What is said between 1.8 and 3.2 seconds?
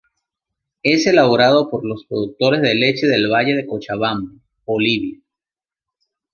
los productores de leche